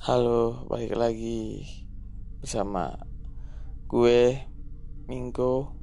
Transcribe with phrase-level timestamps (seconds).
[0.00, 1.60] Halo, balik lagi
[2.40, 3.04] bersama
[3.84, 4.32] gue
[5.04, 5.76] Mingko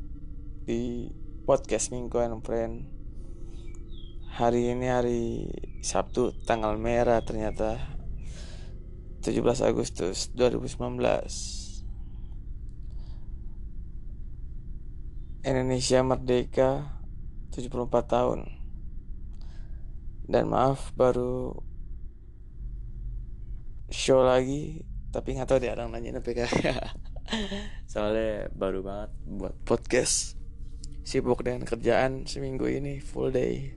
[0.65, 1.05] di
[1.45, 2.81] podcast Mingko and Friend.
[4.33, 5.45] Hari ini hari
[5.85, 7.77] Sabtu tanggal merah ternyata
[9.21, 10.97] 17 Agustus 2019.
[15.45, 16.89] Indonesia merdeka
[17.53, 18.49] 74 tahun.
[20.25, 21.66] Dan maaf baru
[23.87, 26.29] show lagi tapi nggak tahu deh orang nanya apa
[27.91, 30.35] soalnya baru banget buat podcast.
[31.07, 33.71] Sibuk dengan kerjaan seminggu ini full day.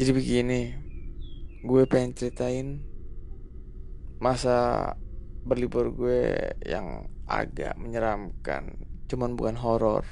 [0.00, 0.60] Jadi begini
[1.60, 2.80] gue pengen ceritain
[4.16, 4.90] masa
[5.44, 10.04] berlibur gue yang agak menyeramkan cuman bukan horor.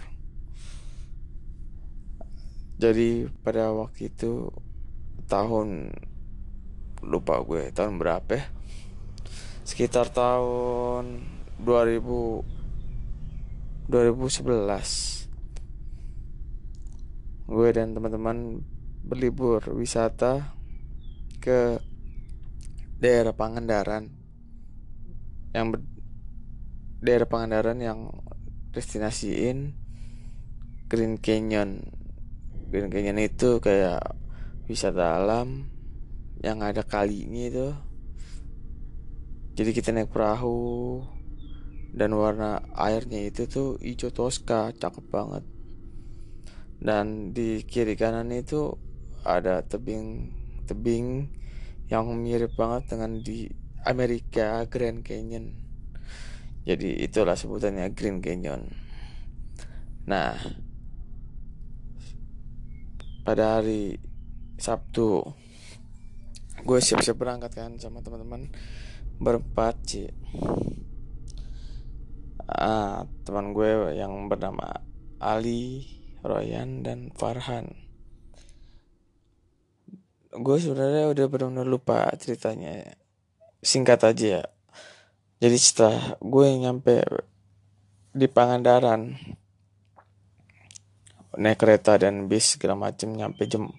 [2.76, 4.52] Jadi pada waktu itu
[5.26, 5.88] tahun
[7.02, 8.46] lupa gue tahun berapa ya?
[9.62, 11.26] Sekitar tahun
[11.62, 12.42] 2000
[13.90, 15.22] 2011
[17.52, 18.64] gue dan teman-teman
[19.04, 20.56] berlibur wisata
[21.42, 21.82] ke
[23.02, 24.08] daerah Pangandaran.
[25.52, 25.80] Yang ber,
[27.02, 28.08] daerah Pangandaran yang
[28.72, 29.74] destinasiin
[30.86, 31.82] Green Canyon.
[32.70, 34.16] Green Canyon itu kayak
[34.70, 35.68] wisata alam
[36.42, 37.68] yang ada kalinya itu.
[39.54, 41.00] Jadi kita naik perahu
[41.94, 45.44] dan warna airnya itu tuh hijau toska cakep banget.
[46.82, 48.74] Dan di kiri kanan itu
[49.22, 50.34] ada tebing
[50.66, 51.30] tebing
[51.86, 53.46] yang mirip banget dengan di
[53.86, 55.54] Amerika Grand Canyon.
[56.66, 58.66] Jadi itulah sebutannya Green Canyon.
[60.10, 60.34] Nah
[63.22, 64.02] pada hari
[64.58, 65.41] Sabtu
[66.62, 68.50] gue siap-siap berangkat kan sama teman-teman.
[69.22, 70.08] Berempat sih
[72.48, 74.82] ah, teman gue yang bernama
[75.22, 75.86] Ali
[76.22, 77.74] Royan dan Farhan.
[80.32, 82.96] Gue sebenarnya udah benar-benar lupa ceritanya.
[83.60, 84.44] Singkat aja ya.
[85.42, 87.02] Jadi setelah gue nyampe
[88.14, 89.18] di Pangandaran
[91.32, 93.72] naik kereta dan bis segala macem nyampe jam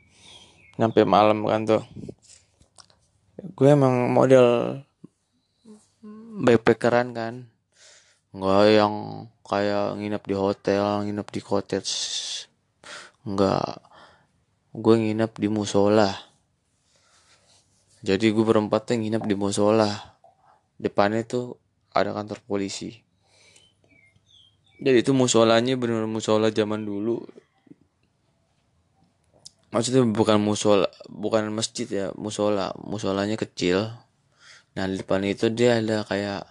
[0.81, 1.83] nyampe malam kan tuh
[3.43, 4.79] gue emang model
[6.39, 7.35] backpackeran kan.
[8.31, 8.95] Nggak yang
[9.43, 11.93] kayak nginep di hotel nginep di cottage.
[13.27, 13.83] Nggak.
[14.73, 16.09] Gue nginep di musola.
[17.99, 19.91] Jadi gue berempat tuh nginep di musola.
[20.79, 21.59] Depannya tuh
[21.91, 22.95] ada kantor polisi.
[24.83, 27.23] Jadi itu musolanya bener musola zaman dulu
[29.73, 32.71] maksudnya bukan musola bukan masjid ya musola.
[32.77, 33.89] Musolanya kecil.
[34.77, 36.45] Nah di depan itu dia ada kayak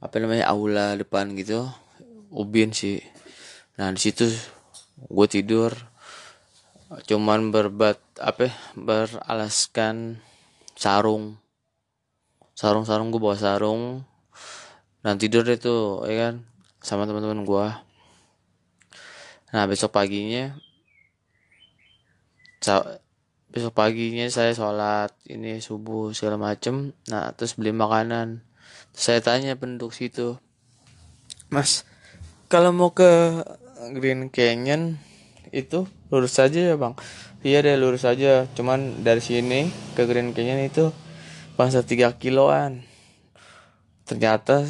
[0.00, 1.68] apa namanya aula depan gitu.
[2.32, 2.98] Ubin sih.
[3.76, 4.26] Nah di situ
[4.98, 5.70] gue tidur.
[7.06, 10.18] Cuman berbat apa beralaskan
[10.74, 11.36] sarung.
[12.56, 14.02] Sarung sarung gue bawa sarung.
[15.04, 16.34] Dan tidur itu ya kan
[16.84, 17.68] sama teman-teman gue
[19.54, 20.52] nah besok paginya
[23.54, 26.96] besok paginya saya sholat ini subuh segala macem.
[27.06, 28.42] Nah terus beli makanan.
[28.96, 30.38] Terus saya tanya penduduk situ
[31.52, 31.86] mas
[32.50, 33.42] kalau mau ke
[33.94, 34.98] Green Canyon
[35.54, 36.98] itu lurus saja ya bang?
[37.46, 40.90] Iya deh lurus saja cuman dari sini ke Green Canyon itu
[41.54, 42.82] bangsa 3 kiloan.
[44.02, 44.66] Ternyata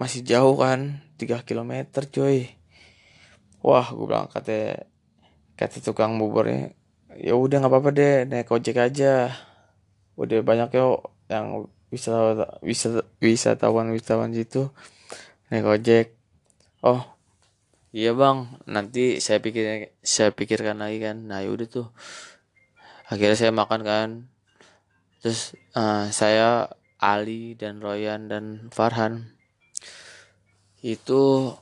[0.00, 2.56] masih jauh kan 3 kilometer cuy.
[3.60, 4.88] Wah gue bilang kata
[5.60, 6.72] kata tukang buburnya
[7.18, 9.30] ya udah nggak apa-apa deh naik ojek aja.
[10.14, 14.74] Udah banyak yo yang bisa bisa wisatawan wisatawan gitu
[15.50, 16.06] naik ojek.
[16.82, 17.02] Oh
[17.94, 21.30] iya bang nanti saya pikir saya pikirkan lagi kan.
[21.30, 21.88] Nah yaudah tuh.
[23.06, 24.08] Akhirnya saya makan kan.
[25.22, 26.68] Terus uh, saya
[27.00, 29.34] Ali dan Royan dan Farhan
[30.84, 31.52] itu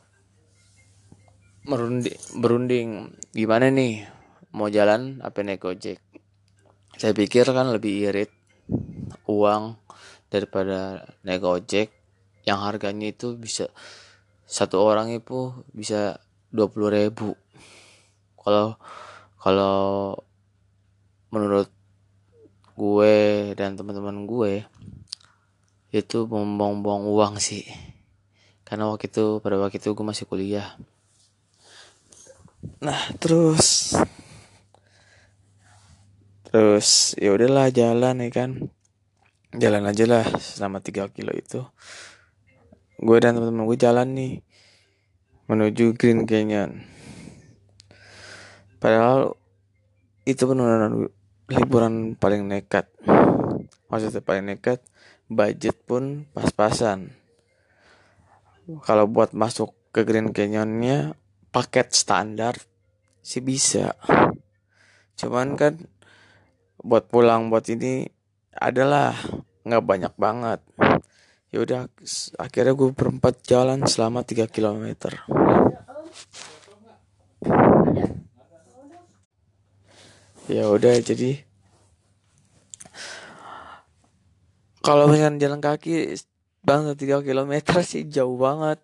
[1.67, 2.89] merunding berunding.
[3.31, 4.22] Gimana nih
[4.53, 5.99] mau jalan apa naik ojek
[6.97, 8.31] saya pikir kan lebih irit
[9.27, 9.81] uang
[10.29, 11.89] daripada naik ojek
[12.45, 13.69] yang harganya itu bisa
[14.49, 16.21] satu orang itu bisa
[16.53, 17.33] dua puluh ribu.
[18.37, 18.77] Kalau
[19.41, 20.13] kalau
[21.33, 21.73] menurut
[22.77, 23.15] gue
[23.57, 24.69] dan teman-teman gue
[25.97, 27.65] itu buang-buang uang sih.
[28.69, 30.77] Karena waktu itu pada waktu itu gue masih kuliah.
[32.85, 33.97] Nah terus
[36.53, 38.51] terus ya udahlah jalan ya kan.
[39.53, 41.61] Jalan aja lah selama 3 kilo itu.
[43.01, 44.33] Gue dan teman-teman gue jalan nih
[45.49, 46.85] menuju Green Canyon.
[48.81, 49.37] Padahal
[50.25, 51.13] itu benar-benar
[51.53, 52.89] liburan paling nekat.
[53.93, 54.81] Maksudnya paling nekat
[55.29, 57.13] budget pun pas-pasan.
[58.87, 61.13] Kalau buat masuk ke Green Canyonnya
[61.53, 62.57] paket standar
[63.21, 63.99] sih bisa.
[65.21, 65.85] Cuman kan
[66.83, 68.07] buat pulang buat ini
[68.59, 69.15] adalah
[69.63, 70.61] nggak banyak banget.
[71.53, 71.81] Ya udah
[72.41, 74.87] akhirnya gue berempat jalan selama 3 km
[80.51, 81.41] ya udah jadi
[84.83, 86.19] kalau misalnya jalan kaki
[86.67, 87.53] bang 3 km
[87.87, 88.83] sih jauh banget.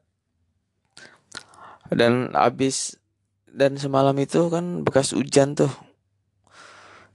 [1.88, 3.00] Dan abis
[3.48, 5.72] dan semalam itu kan bekas hujan tuh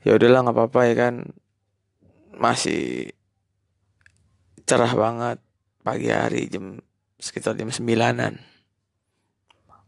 [0.03, 1.15] ya udahlah nggak apa-apa ya kan.
[2.33, 3.13] Masih
[4.63, 5.37] cerah banget
[5.83, 6.79] pagi hari jam
[7.19, 8.39] sekitar jam sembilanan.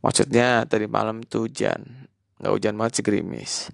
[0.03, 2.07] Maksudnya tadi malam tuh hujan.
[2.39, 3.71] Nggak hujan banget gerimis.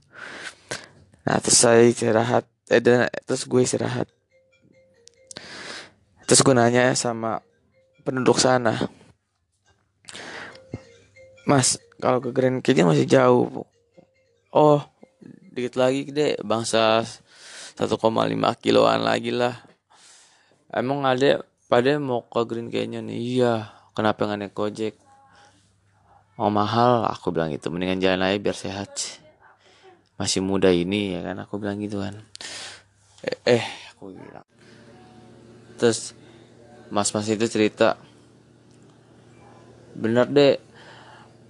[1.27, 2.47] Nah terus saya istirahat.
[2.71, 4.07] Eh dan terus gue istirahat.
[6.23, 7.43] Terus gue nanya sama
[8.07, 8.88] penduduk sana.
[11.43, 13.67] Mas kalau ke Grand Canyon masih jauh
[14.55, 14.79] oh
[15.51, 17.03] dikit lagi deh bangsa
[17.75, 18.00] 1,5
[18.63, 19.60] kiloan lagi lah.
[20.72, 23.12] Emang ada pada mau ke Green Canyon?
[23.12, 23.67] Iya.
[23.91, 24.96] Kenapa nggak naik gojek?
[26.39, 27.03] Mau mahal?
[27.12, 27.67] Aku bilang gitu.
[27.67, 28.91] Mendingan jalan aja biar sehat.
[30.15, 31.43] Masih muda ini ya kan?
[31.43, 32.15] Aku bilang gitu kan.
[33.27, 34.48] Eh, eh aku bilang.
[35.75, 36.15] Terus
[36.88, 38.00] mas-mas itu cerita.
[39.91, 40.55] Bener deh.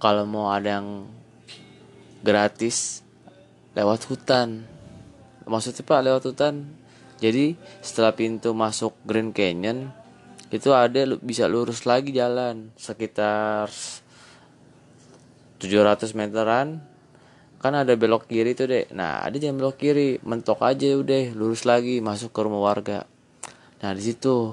[0.02, 1.06] Kalau mau ada yang
[2.26, 3.01] gratis
[3.72, 4.68] lewat hutan.
[5.48, 6.68] Maksudnya pak lewat hutan.
[7.22, 9.94] Jadi setelah pintu masuk Grand Canyon
[10.52, 13.70] itu ada bisa lurus lagi jalan sekitar
[15.62, 16.82] 700 meteran.
[17.62, 20.18] Kan ada belok kiri tuh deh nah ada yang belok kiri.
[20.20, 23.06] Mentok aja udah lurus lagi masuk ke rumah warga.
[23.80, 24.50] Nah di situ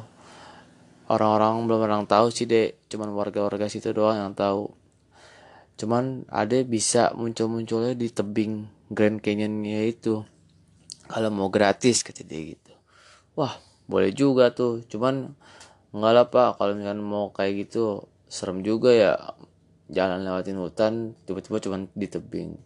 [1.09, 4.69] orang-orang belum orang tahu sih deh cuman warga-warga situ doang yang tahu.
[5.79, 10.25] Cuman ada bisa muncul-munculnya di tebing Grand Canyonnya itu.
[11.05, 12.73] Kalau mau gratis kata dia gitu.
[13.37, 14.81] Wah boleh juga tuh.
[14.89, 15.33] Cuman
[15.93, 16.49] enggak lah pak.
[16.57, 19.13] Kalau misalnya mau kayak gitu serem juga ya.
[19.89, 20.93] Jalan lewatin hutan
[21.25, 22.57] tiba-tiba cuman di tebing.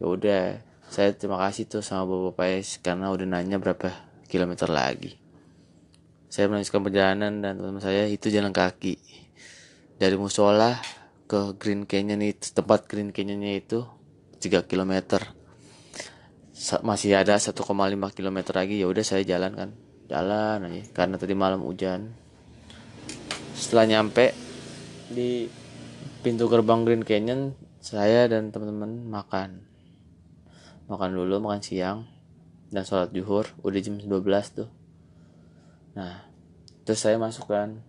[0.00, 0.42] Ya udah
[0.88, 3.92] saya terima kasih tuh sama bapak PS karena udah nanya berapa
[4.28, 5.16] kilometer lagi.
[6.32, 8.96] Saya melanjutkan perjalanan dan teman-teman saya itu jalan kaki.
[10.00, 10.80] Dari musola
[11.28, 13.84] ke Green Canyon itu tempat Green Canyonnya itu
[14.40, 15.43] 3 kilometer
[16.86, 17.50] masih ada 1,5
[18.14, 19.70] km lagi ya udah saya jalan kan.
[20.06, 22.14] Jalan aja karena tadi malam hujan.
[23.58, 24.30] Setelah nyampe
[25.10, 25.50] di
[26.22, 29.66] pintu gerbang Green Canyon saya dan teman-teman makan.
[30.86, 32.06] Makan dulu makan siang
[32.70, 34.14] dan sholat juhur udah jam 12
[34.54, 34.70] tuh.
[35.98, 36.22] Nah
[36.86, 37.82] terus saya masuk kan.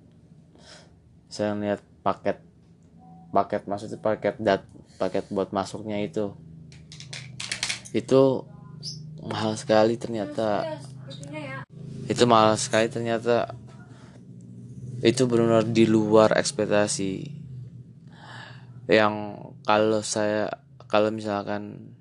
[1.30, 2.42] Saya lihat paket
[3.30, 4.66] paket maksudnya paket dat
[4.98, 6.34] paket buat masuknya itu.
[7.94, 8.55] Itu
[9.26, 10.80] mahal sekali ternyata.
[12.06, 13.58] Itu mahal sekali ternyata.
[15.02, 17.44] Itu benar-benar di luar ekspektasi.
[18.86, 19.14] Yang
[19.66, 20.50] kalau saya
[20.86, 21.94] kalau misalkan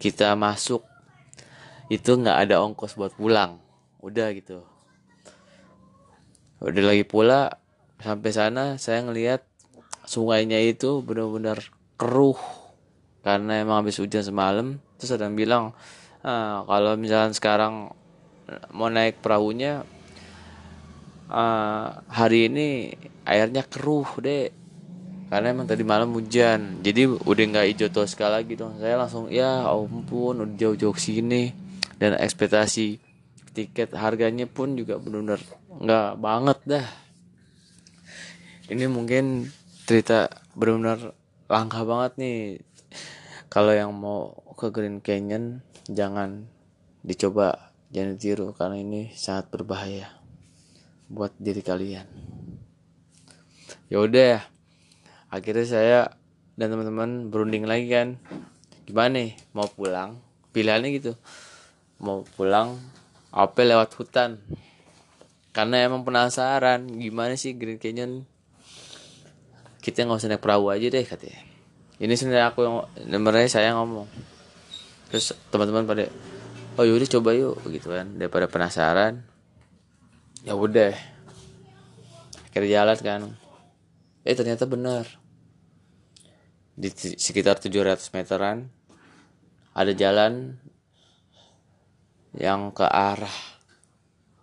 [0.00, 0.84] kita masuk
[1.92, 3.60] itu nggak ada ongkos buat pulang.
[4.00, 4.64] Udah gitu.
[6.64, 7.60] Udah lagi pula
[8.00, 9.44] sampai sana saya ngelihat
[10.08, 11.60] sungainya itu benar-benar
[12.00, 12.40] keruh.
[13.24, 15.64] Karena emang habis hujan semalam terus ada yang bilang
[16.22, 17.92] ah, kalau misalnya sekarang
[18.76, 19.84] mau naik perahunya
[21.30, 22.92] uh, hari ini
[23.24, 24.52] airnya keruh deh
[25.32, 26.84] karena emang tadi malam hujan.
[26.84, 31.50] Jadi udah nggak hijau tua sekali lagi dong saya langsung ya ampun udah jauh-jauh sini.
[31.98, 33.00] Dan ekspektasi
[33.54, 35.40] tiket harganya pun juga benar-benar
[35.80, 36.86] nggak banget dah.
[38.70, 39.48] Ini mungkin
[39.88, 41.16] cerita benar-benar
[41.50, 42.38] langka banget nih.
[43.50, 46.46] Kalau yang mau ke Green Canyon jangan
[47.02, 50.08] dicoba jangan ditiru karena ini sangat berbahaya
[51.10, 52.06] buat diri kalian.
[53.92, 54.42] Ya udah
[55.28, 56.00] akhirnya saya
[56.54, 58.18] dan teman-teman berunding lagi kan.
[58.86, 59.30] Gimana nih?
[59.52, 60.22] Mau pulang?
[60.54, 61.12] Pilihannya gitu.
[61.98, 62.78] Mau pulang
[63.34, 64.38] apa lewat hutan?
[65.54, 68.26] Karena emang penasaran gimana sih Green Canyon?
[69.78, 71.42] Kita nggak usah naik perahu aja deh katanya.
[72.00, 74.33] Ini sebenarnya aku yang sebenarnya saya ngomong
[75.14, 76.10] terus teman-teman pada
[76.74, 78.18] oh yaudah coba yuk gitu kan.
[78.18, 79.22] Daripada penasaran
[80.42, 80.90] ya udah.
[82.50, 83.20] Akhirnya jalan kan.
[84.26, 85.06] Eh ternyata benar.
[86.74, 88.74] Di sekitar 700 meteran
[89.70, 90.58] ada jalan
[92.34, 93.38] yang ke arah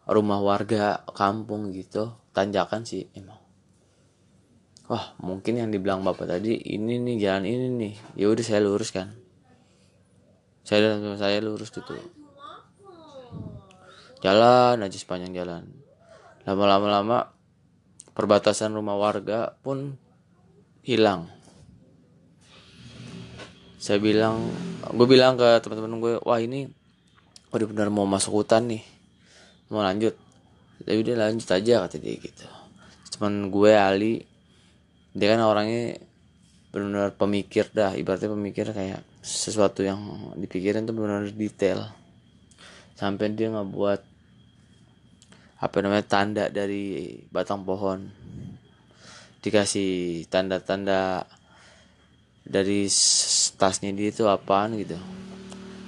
[0.07, 2.15] rumah warga kampung gitu.
[2.31, 3.43] Tanjakan sih emang.
[4.87, 7.93] Wah mungkin yang dibilang bapak tadi ini nih jalan ini nih.
[8.15, 9.30] Ya udah saya lurus kan
[10.61, 11.97] saya dan saya lurus gitu.
[14.21, 15.63] Jalan aja sepanjang jalan.
[16.45, 17.17] Lama-lama lama
[18.13, 19.97] perbatasan rumah warga pun
[20.85, 21.25] hilang.
[23.81, 24.45] Saya bilang
[24.93, 26.69] gue bilang ke teman-teman gue wah ini
[27.49, 28.85] udah benar mau masuk hutan nih.
[29.73, 30.13] Mau lanjut.
[30.85, 32.45] Tapi udah lanjut aja kata dia gitu.
[33.17, 34.13] Cuman gue Ali
[35.17, 35.97] dia kan orangnya
[36.69, 37.97] benar-benar pemikir dah.
[37.97, 41.85] Ibaratnya pemikir kayak sesuatu yang dipikirin tuh benar-benar detail.
[42.97, 44.01] Sampai dia nggak buat
[45.61, 48.09] apa namanya tanda dari batang pohon.
[49.41, 51.25] Dikasih tanda-tanda
[52.41, 52.89] dari
[53.57, 54.97] tasnya dia itu apaan gitu.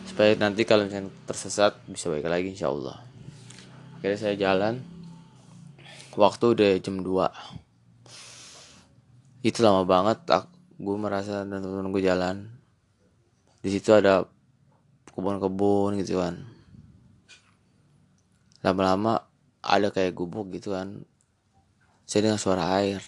[0.06, 3.02] Supaya nanti kalau misalnya tersesat bisa baik lagi insya Allah.
[3.98, 4.78] Akhirnya saya jalan.
[6.14, 7.66] Waktu udah jam 2
[9.44, 10.24] itu lama banget
[10.80, 12.53] gue merasa dan teman-teman gue jalan
[13.64, 14.28] di situ ada
[15.16, 16.44] kebun-kebun gitu kan.
[18.60, 19.24] Lama-lama
[19.64, 21.08] ada kayak gubuk gitu kan.
[22.04, 23.00] Saya dengar suara air.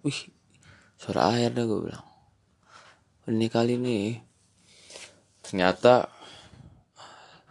[0.00, 0.32] Wih
[0.96, 2.06] suara air dah gue bilang.
[3.28, 4.24] Ini kali nih
[5.44, 6.08] ternyata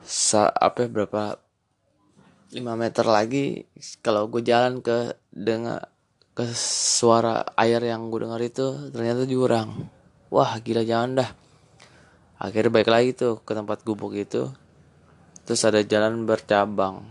[0.02, 1.38] sa apa ya, berapa
[2.58, 3.70] 5 meter lagi
[4.02, 5.94] kalau gue jalan ke dengar
[6.34, 9.90] ke suara air yang gue dengar itu ternyata jurang.
[10.34, 11.30] Wah gila jangan dah
[12.38, 14.50] akhirnya baik lagi tuh ke tempat gubuk itu.
[15.48, 17.06] Terus ada jalan bercabang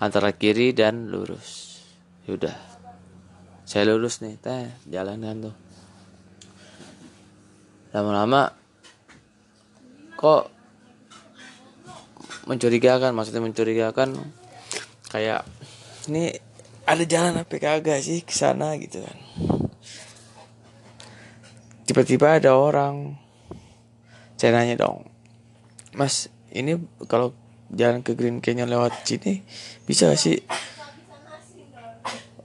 [0.00, 1.82] antara kiri dan lurus.
[2.24, 2.70] Yaudah
[3.70, 5.56] saya lurus nih teh jalan kan tuh.
[7.94, 8.50] Lama-lama
[10.18, 10.50] kok
[12.50, 14.18] mencurigakan maksudnya mencurigakan
[15.06, 15.46] kayak
[16.10, 16.34] ini
[16.82, 18.74] ada jalan apa kagak sih ke sana?
[18.74, 19.18] Gitu kan.
[21.86, 23.14] Tiba-tiba ada orang
[24.40, 25.04] saya nanya dong
[25.92, 27.36] mas ini kalau
[27.70, 29.46] jalan ke Green Canyon lewat sini
[29.86, 30.38] bisa gak sih?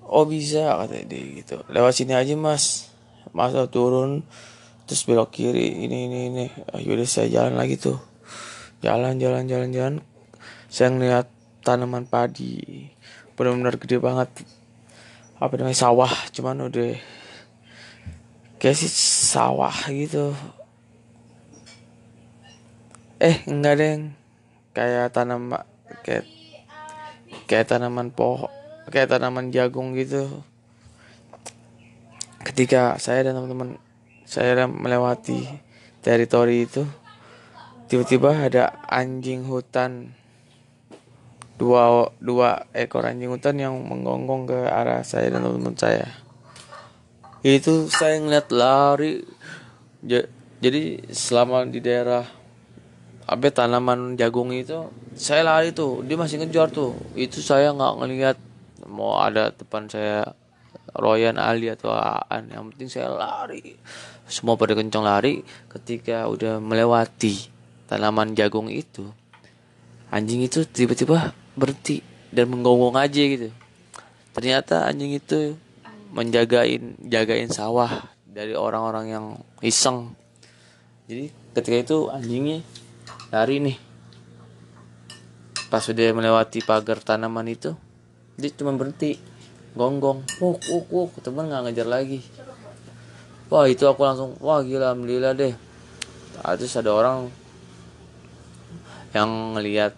[0.06, 1.66] Oh bisa kata dia gitu.
[1.68, 2.94] Lewat sini aja mas.
[3.34, 4.22] Masa turun
[4.86, 6.46] terus belok kiri ini ini ini.
[6.70, 7.98] Ah, yaudah saya jalan lagi tuh.
[8.86, 9.96] Jalan jalan jalan jalan.
[10.70, 11.28] Saya ngeliat
[11.66, 12.88] tanaman padi.
[13.34, 14.30] Benar-benar gede banget.
[15.42, 15.76] Apa namanya?
[15.76, 16.14] Sawah.
[16.32, 16.96] Cuman udah
[18.62, 18.88] kayak sih
[19.34, 20.32] sawah gitu
[23.26, 23.94] eh enggak deh
[24.78, 25.50] kayak tanam
[26.06, 26.30] kayak
[27.50, 28.54] kayak tanaman pohon
[28.94, 30.46] kayak tanaman jagung gitu.
[32.46, 33.82] Ketika saya dan teman-teman
[34.30, 35.42] saya melewati
[36.06, 36.86] teritori itu
[37.90, 40.14] tiba-tiba ada anjing hutan.
[41.58, 46.06] Dua dua ekor anjing hutan yang menggonggong ke arah saya dan teman-teman saya.
[47.42, 49.26] Itu saya ngeliat lari.
[50.62, 52.45] Jadi selama di daerah
[53.26, 54.86] apa tanaman jagung itu
[55.18, 56.94] saya lari tuh dia masih ngejar tuh.
[57.18, 58.38] Itu saya nggak ngelihat
[58.86, 60.30] mau ada depan saya
[60.94, 62.54] Royan Ali atau Aan.
[62.54, 63.74] Yang penting saya lari.
[64.30, 65.42] Semua pada kencang lari
[65.74, 67.50] ketika udah melewati
[67.90, 69.10] tanaman jagung itu.
[70.14, 73.50] Anjing itu tiba-tiba berhenti dan menggonggong aja gitu.
[74.38, 75.58] Ternyata anjing itu
[76.14, 79.26] menjagain jagain sawah dari orang-orang yang
[79.66, 80.14] iseng.
[81.10, 82.60] Jadi ketika itu anjingnya
[83.36, 83.76] lari nih
[85.68, 87.76] pas sudah melewati pagar tanaman itu
[88.40, 89.20] dia cuma berhenti
[89.76, 92.24] gonggong wuk wuk wuk teman nggak ngejar lagi.
[93.52, 95.52] Wah itu aku langsung wah gila alhamdulillah deh.
[96.40, 97.28] Nah, terus ada orang
[99.12, 99.96] yang ngelihat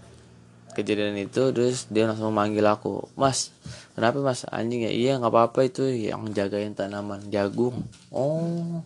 [0.74, 3.54] kejadian itu terus dia langsung manggil aku mas
[3.94, 4.46] kenapa mas?
[4.50, 4.92] Anjing ya?
[4.94, 7.86] Iya nggak apa-apa itu yang jagain tanaman jagung.
[8.10, 8.82] Oh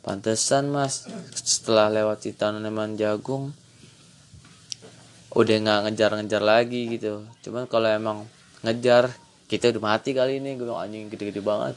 [0.00, 1.08] pantesan mas.
[1.36, 3.52] Setelah lewati tanaman jagung
[5.32, 7.24] udah nggak ngejar-ngejar lagi gitu.
[7.40, 8.28] Cuman kalau emang
[8.60, 9.08] ngejar
[9.48, 10.60] kita udah mati kali ini.
[10.60, 11.76] Gue anjing gede-gede banget.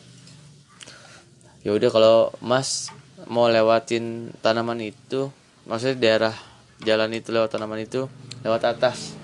[1.64, 2.92] Ya udah kalau mas
[3.26, 5.34] mau lewatin tanaman itu
[5.66, 6.36] maksudnya daerah
[6.84, 8.12] jalan itu lewat tanaman itu
[8.44, 9.16] lewat atas.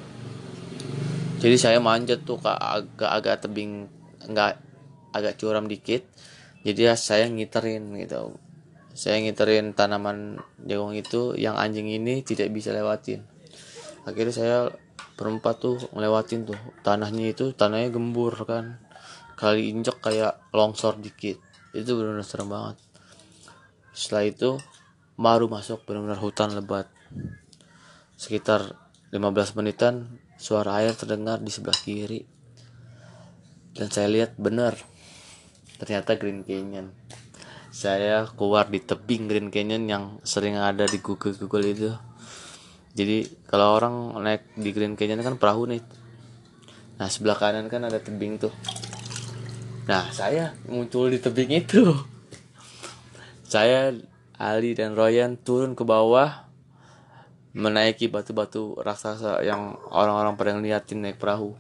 [1.41, 3.89] Jadi saya manjat tuh ke agak-agak tebing
[4.31, 4.57] nggak
[5.11, 6.07] agak curam dikit.
[6.63, 8.39] Jadi ya saya ngiterin gitu.
[8.95, 13.30] Saya ngiterin tanaman jagung itu yang anjing ini tidak bisa lewatin
[14.07, 14.57] akhirnya saya
[15.21, 16.59] berempat tuh ngelewatin tuh.
[16.81, 18.81] Tanahnya itu tanahnya gembur kan.
[19.37, 21.37] Kali injek kayak longsor dikit.
[21.77, 22.77] Itu benar-benar serem banget.
[23.93, 24.49] Setelah itu
[25.19, 26.89] baru masuk benar-benar hutan lebat.
[28.17, 28.77] Sekitar
[29.13, 32.21] 15 menitan suara air terdengar di sebelah kiri.
[33.71, 34.75] Dan saya lihat benar
[35.77, 36.93] ternyata Green Canyon.
[37.71, 41.89] Saya keluar di tebing Green Canyon yang sering ada di Google Google itu
[42.91, 45.79] jadi kalau orang naik di Green Canyon kan perahu nih.
[46.99, 48.51] Nah sebelah kanan kan ada tebing tuh.
[49.87, 51.95] Nah saya muncul di tebing itu.
[53.47, 53.95] Saya
[54.35, 56.51] Ali dan Royan turun ke bawah
[57.51, 61.55] menaiki batu-batu raksasa yang orang-orang pada ngeliatin naik perahu.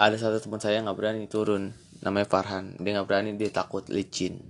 [0.00, 2.80] Ada satu teman saya nggak berani turun namanya Farhan.
[2.80, 4.40] Dia nggak berani dia takut licin.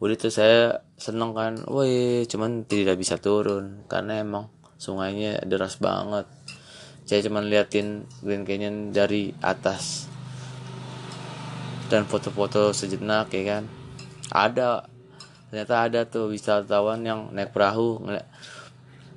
[0.00, 1.64] Udah itu saya seneng kan?
[1.64, 3.88] Woi cuman tidak bisa turun.
[3.88, 6.28] Karena emang sungainya deras banget.
[7.08, 10.06] Saya cuman liatin Grand Canyon dari atas.
[11.88, 13.64] Dan foto-foto sejenak ya kan?
[14.30, 14.86] Ada.
[15.50, 18.28] Ternyata ada tuh wisatawan yang naik perahu ngeliat.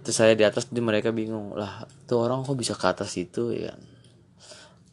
[0.02, 1.54] Terus saya di atas di mereka bingung.
[1.54, 3.82] Lah tuh orang kok bisa ke atas itu ya kan?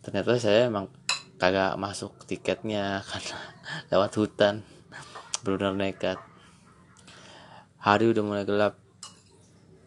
[0.05, 0.92] Ternyata saya emang
[1.40, 3.38] kagak masuk tiketnya karena
[3.94, 4.61] lewat hutan.
[5.40, 6.30] Benar nekat
[7.81, 8.77] hari udah mulai gelap.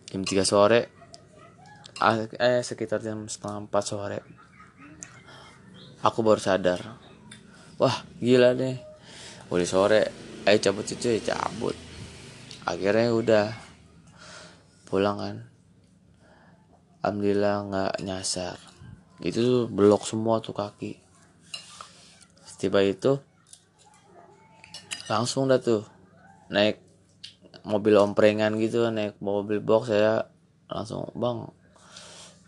[0.09, 0.81] Jam 3 sore.
[2.41, 4.19] Eh sekitar jam setengah 4 sore.
[6.01, 6.97] Aku baru sadar.
[7.77, 8.75] Wah gila deh.
[9.53, 10.01] Udah sore.
[10.43, 11.77] Eh cabut itu ya cabut.
[12.65, 13.45] Akhirnya udah
[14.89, 15.37] pulang kan.
[17.05, 18.57] Alhamdulillah nggak nyasar.
[19.21, 20.99] Itu belok semua tuh kaki.
[22.63, 23.19] Tiba itu
[25.11, 25.83] langsung dah tuh
[26.47, 26.79] naik
[27.63, 30.27] mobil omprengan gitu naik mobil box saya
[30.67, 31.47] langsung bang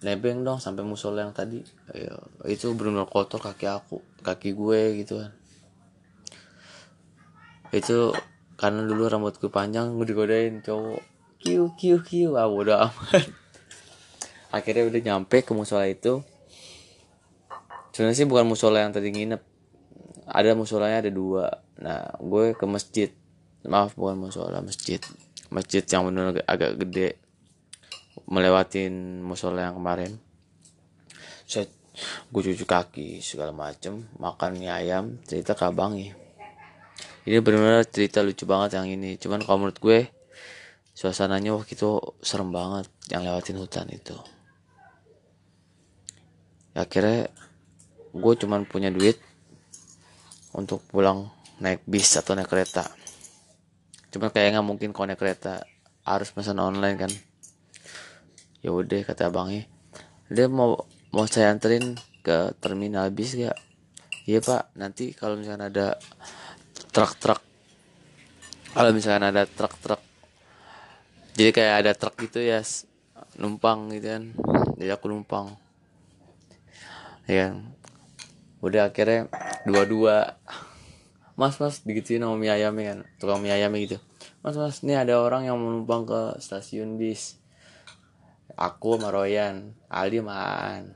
[0.03, 1.65] nebeng dong sampai musola yang tadi.
[1.89, 5.31] Ayo, itu benar kotor kaki aku kaki gue gitu kan.
[7.73, 8.13] Itu
[8.55, 11.01] karena dulu rambutku panjang gue digodain cowok.
[11.41, 12.37] Kiu kiu kiu.
[12.37, 13.25] Ah udah amat.
[14.55, 16.21] Akhirnya udah nyampe ke musola itu.
[17.91, 19.41] Sebenarnya sih bukan musola yang tadi nginep.
[20.29, 21.65] Ada musolanya ada dua.
[21.81, 23.09] Nah gue ke masjid
[23.67, 25.01] maaf bukan musola masjid.
[25.53, 27.21] Masjid yang benar agak gede
[28.25, 30.17] melewatin musola yang kemarin.
[31.45, 31.69] Saya
[32.27, 36.11] gue cuci kaki segala macem makan mie ayam cerita ke abangnya
[37.25, 39.17] ini benar-benar cerita lucu banget yang ini.
[39.17, 39.99] Cuman kalau menurut gue
[40.93, 44.13] suasananya waktu itu serem banget yang lewatin hutan itu.
[46.77, 47.33] Ya, akhirnya
[48.13, 49.17] gue cuman punya duit
[50.53, 52.85] untuk pulang naik bis atau naik kereta
[54.15, 55.67] cuma kayak nggak mungkin naik kereta
[56.07, 57.11] harus pesan online kan.
[58.63, 59.67] Ya udah kata abangnya.
[60.31, 63.59] Dia mau mau saya anterin ke terminal bis gak
[64.23, 64.71] iya pak.
[64.79, 65.87] Nanti kalau misalnya ada
[66.95, 67.43] truk-truk
[68.71, 69.99] kalau misalnya ada truk-truk
[71.35, 72.63] jadi kayak ada truk gitu ya
[73.35, 74.23] numpang gitu kan.
[74.79, 75.51] Jadi aku numpang.
[77.27, 77.51] Ya
[78.63, 79.27] udah akhirnya
[79.67, 80.39] dua-dua
[81.35, 82.99] mas mas digituin sama mie ayamnya kan.
[83.19, 83.97] Tukang mie ayamnya gitu.
[84.39, 87.39] Mas mas ini ada orang yang menumpang ke stasiun bis.
[88.55, 90.95] Aku sama Royan Ali sama Aan.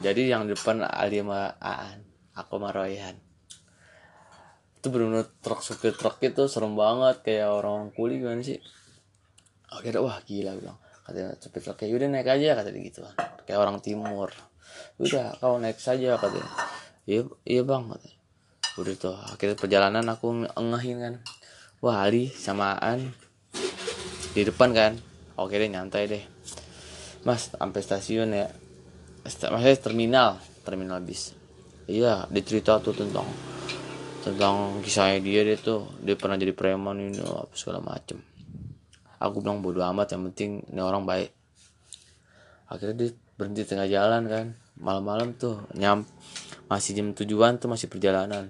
[0.00, 2.00] Jadi yang depan Ali sama Aan
[2.32, 3.20] aku sama Royan.
[4.80, 8.56] Itu benar truk supir truk itu serem banget kayak orang kuli gimana sih?
[9.68, 10.80] Akhirnya wah gila bilang.
[11.04, 13.04] Katanya supir kayak udah naik aja kata dia gitu
[13.44, 14.32] kayak orang timur.
[14.96, 16.48] Udah kau naik saja katanya.
[17.04, 18.21] Iya iya bang katanya
[18.80, 21.14] udah tuh akhirnya perjalanan aku engahin kan.
[21.84, 23.12] Wah Ali samaan.
[24.32, 24.92] Di depan kan.
[25.36, 26.24] Oke deh nyantai deh.
[27.26, 28.48] Mas sampai stasiun ya.
[29.26, 30.28] Maksudnya terminal
[30.64, 31.36] terminal bis.
[31.90, 33.26] Iya dicerita tuh tentang
[34.22, 35.90] tentang kisahnya dia dia tuh.
[36.00, 38.22] Dia pernah jadi preman ini apa segala macem.
[39.22, 41.30] Aku bilang bodo amat yang penting ini orang baik.
[42.72, 44.46] Akhirnya dia berhenti tengah jalan kan.
[44.80, 46.02] Malam-malam tuh nyam
[46.72, 48.48] masih jam tujuan tuh masih perjalanan.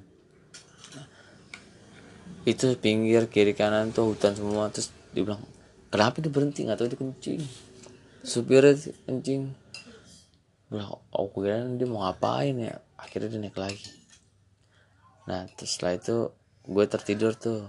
[2.46, 5.42] Itu pinggir kiri kanan tuh hutan semua terus dia bilang
[5.90, 6.62] kenapa dia berhenti?
[6.62, 7.42] Nggak tahu dia kencing.
[8.22, 8.78] Supirnya
[9.11, 9.50] kencing.
[10.70, 12.78] Bilang oh kira dia mau ngapain ya?
[12.94, 13.90] Akhirnya dia naik lagi.
[15.26, 16.30] Nah terus setelah itu
[16.62, 17.66] gue tertidur tuh.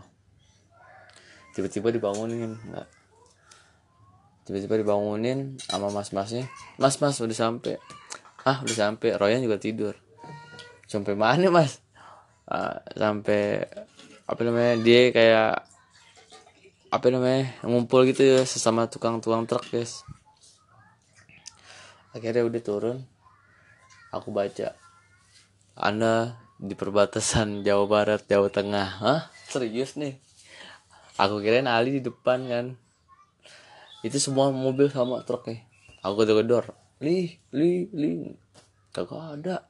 [1.58, 2.88] Tiba-tiba dibangunin nggak.
[4.46, 6.46] Tiba-tiba dibangunin sama mas-masnya.
[6.78, 7.82] Mas mas udah sampai.
[8.46, 9.18] Ah udah sampai.
[9.18, 9.98] Royan juga tidur
[10.94, 11.82] sampai mana mas?
[12.46, 13.66] Uh, sampai
[14.30, 15.66] apa namanya dia kayak
[16.94, 20.06] apa namanya ngumpul gitu ya sesama tukang-tukang truk guys.
[22.14, 22.98] Akhirnya udah turun.
[24.14, 24.78] Aku baca
[25.74, 28.90] anda di perbatasan Jawa Barat Jawa Tengah.
[29.02, 29.22] Hah?
[29.50, 30.22] Serius nih?
[31.18, 32.66] Aku kirain Ali di depan kan?
[34.06, 38.12] Itu semua mobil sama truk nih aku gedor li li li
[38.92, 39.64] kagak ada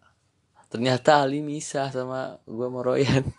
[0.74, 3.30] ternyata Ali misah sama gue Moroyan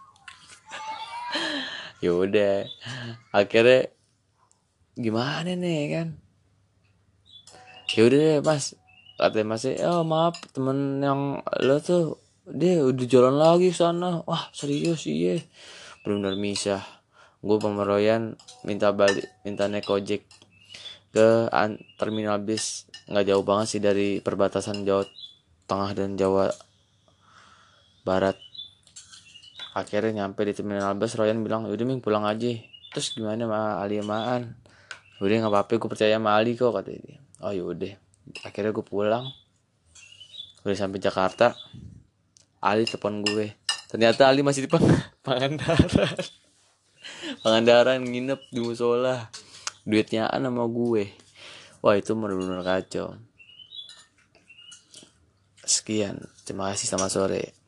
[2.05, 2.63] ya udah
[3.35, 3.91] akhirnya
[4.95, 6.09] gimana nih kan?
[7.95, 8.75] Ya udah deh mas.
[9.15, 14.23] Katanya masih oh maaf temen yang lo tuh dia udah jalan lagi sana.
[14.27, 15.39] Wah serius iya.
[16.03, 16.83] Benar-benar misah.
[17.45, 18.35] Gue pemeroyan
[18.67, 20.27] minta balik minta naik ojek
[21.15, 21.51] ke
[21.99, 22.91] terminal bis.
[23.07, 25.07] Nggak jauh banget sih dari perbatasan Jawa
[25.65, 26.51] Tengah dan Jawa
[28.05, 28.37] Barat.
[29.73, 32.53] Akhirnya nyampe di terminal bus Royan bilang udah ming pulang aja.
[32.93, 34.55] Terus gimana ma Ali maan
[35.25, 37.17] udah nggak apa-apa gue percaya sama Ali kok kata dia.
[37.41, 37.97] Oh yaudah.
[38.45, 39.25] Akhirnya gue pulang.
[40.69, 41.57] Udah sampai Jakarta
[42.61, 43.57] Ali telepon gue.
[43.89, 44.85] Ternyata Ali masih di pang
[45.27, 46.21] Pangandaran.
[47.41, 49.33] Pangandaran nginep di musola.
[49.89, 51.09] Duitnya sama gue.
[51.81, 53.17] Wah itu benar-benar kacau.
[55.65, 56.21] Sekian.
[56.45, 57.64] Terima kasih sama sore